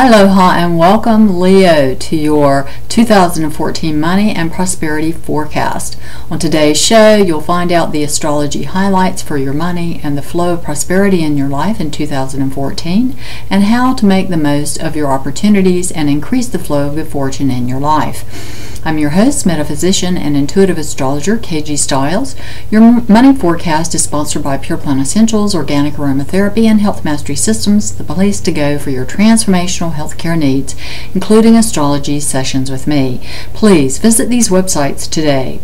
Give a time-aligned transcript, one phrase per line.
[0.00, 5.98] Aloha and welcome Leo to your 2014 money and prosperity forecast.
[6.30, 10.54] On today's show, you'll find out the astrology highlights for your money and the flow
[10.54, 13.18] of prosperity in your life in 2014
[13.50, 17.08] and how to make the most of your opportunities and increase the flow of good
[17.08, 18.47] fortune in your life.
[18.84, 22.36] I'm your host, metaphysician and intuitive astrologer, KG Stiles.
[22.70, 27.96] Your money forecast is sponsored by Pure Plant Essentials, Organic Aromatherapy, and Health Mastery Systems,
[27.96, 30.76] the place to go for your transformational healthcare needs,
[31.12, 33.20] including astrology sessions with me.
[33.52, 35.60] Please visit these websites today.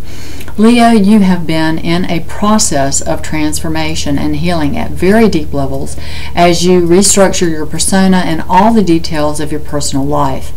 [0.57, 5.97] Leo, you have been in a process of transformation and healing at very deep levels
[6.33, 10.53] as you restructure your persona and all the details of your personal life.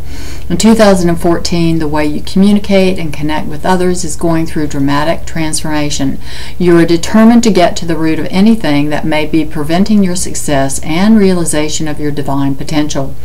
[0.51, 6.19] In 2014, the way you communicate and connect with others is going through dramatic transformation.
[6.59, 10.15] You are determined to get to the root of anything that may be preventing your
[10.15, 13.15] success and realization of your divine potential.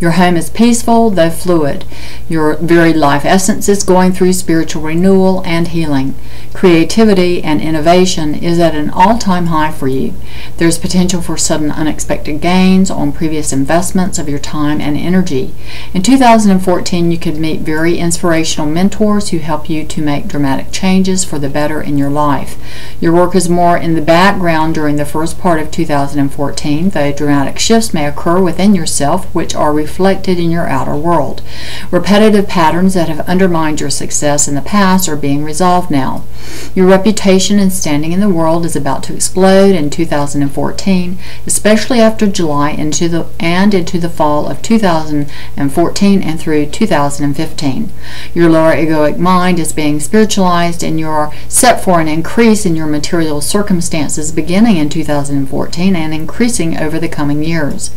[0.00, 1.84] Your home is peaceful, though fluid.
[2.28, 6.14] Your very life essence is going through spiritual renewal and healing.
[6.52, 10.14] Creativity and innovation is at an all time high for you.
[10.56, 15.54] There's potential for sudden unexpected gains on previous investments of your time and energy.
[15.92, 21.24] In 2014, you could meet very inspirational mentors who help you to make dramatic changes
[21.24, 22.56] for the better in your life.
[23.00, 27.58] Your work is more in the background during the first part of 2014, though dramatic
[27.58, 31.42] shifts may occur within yourself which are reflected in your outer world.
[31.90, 36.24] Repetitive patterns that have undermined your success in the past are being resolved now.
[36.74, 42.26] Your reputation and standing in the world is about to explode in 2014, especially after
[42.26, 47.92] July into the, and into the fall of 2014 and through 2015.
[48.32, 52.74] Your lower egoic mind is being spiritualized and you are set for an increase in
[52.74, 57.90] your material circumstances beginning in 2014 and increasing over the coming years.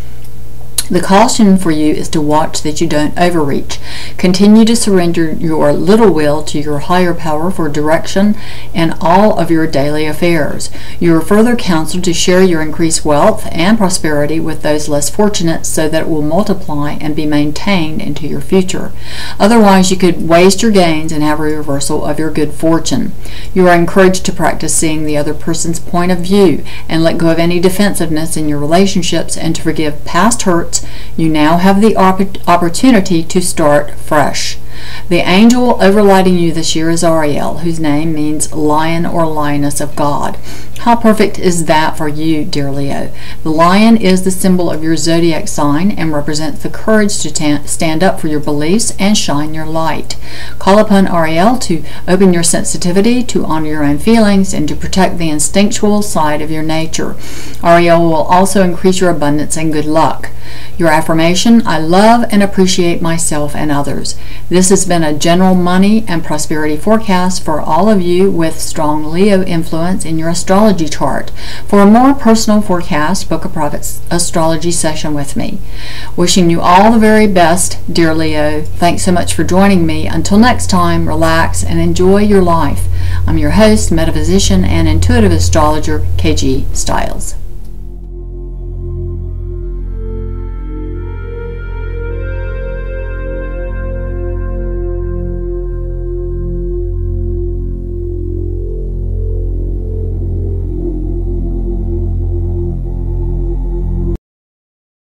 [0.89, 3.77] The caution for you is to watch that you don't overreach.
[4.15, 8.37] Continue to surrender your little will to your higher power for direction
[8.73, 10.69] in all of your daily affairs.
[10.97, 15.65] You are further counseled to share your increased wealth and prosperity with those less fortunate
[15.65, 18.93] so that it will multiply and be maintained into your future.
[19.41, 23.11] Otherwise, you could waste your gains and have a reversal of your good fortune.
[23.53, 27.29] You are encouraged to practice seeing the other person's point of view and let go
[27.29, 30.76] of any defensiveness in your relationships and to forgive past hurts
[31.15, 34.57] you now have the opportunity to start fresh.
[35.09, 39.95] The angel overlighting you this year is Ariel, whose name means lion or lioness of
[39.95, 40.38] God.
[40.79, 43.11] How perfect is that for you, dear Leo?
[43.43, 48.03] The lion is the symbol of your zodiac sign and represents the courage to stand
[48.03, 50.17] up for your beliefs and shine your light.
[50.59, 55.17] Call upon Ariel to open your sensitivity, to honor your own feelings, and to protect
[55.17, 57.15] the instinctual side of your nature.
[57.63, 60.29] Ariel will also increase your abundance and good luck.
[60.77, 64.15] Your affirmation, I love and appreciate myself and others.
[64.47, 69.05] This has been a general money and prosperity forecast for all of you with strong
[69.05, 71.31] Leo influence in your astrology chart.
[71.67, 75.59] For a more personal forecast, book a private astrology session with me.
[76.16, 78.61] Wishing you all the very best, dear Leo.
[78.61, 80.07] Thanks so much for joining me.
[80.07, 82.88] Until next time, relax and enjoy your life.
[83.25, 87.35] I'm your host, metaphysician, and intuitive astrologer, KG Stiles.